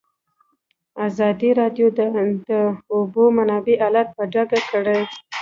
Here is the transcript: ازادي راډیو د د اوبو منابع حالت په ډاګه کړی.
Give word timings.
ازادي 1.07 1.49
راډیو 1.59 1.87
د 1.97 1.99
د 2.49 2.51
اوبو 2.93 3.23
منابع 3.37 3.75
حالت 3.83 4.07
په 4.17 4.23
ډاګه 4.33 4.59
کړی. 4.71 4.99